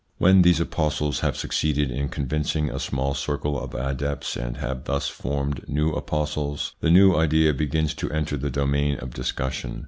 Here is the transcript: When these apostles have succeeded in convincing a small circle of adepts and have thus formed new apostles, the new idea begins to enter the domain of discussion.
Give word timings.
When 0.17 0.41
these 0.41 0.59
apostles 0.59 1.19
have 1.19 1.37
succeeded 1.37 1.91
in 1.91 2.09
convincing 2.09 2.71
a 2.71 2.79
small 2.79 3.13
circle 3.13 3.61
of 3.63 3.75
adepts 3.75 4.35
and 4.35 4.57
have 4.57 4.85
thus 4.85 5.07
formed 5.09 5.63
new 5.69 5.91
apostles, 5.91 6.73
the 6.79 6.89
new 6.89 7.15
idea 7.15 7.53
begins 7.53 7.93
to 8.01 8.09
enter 8.09 8.35
the 8.35 8.49
domain 8.49 8.97
of 8.97 9.13
discussion. 9.13 9.79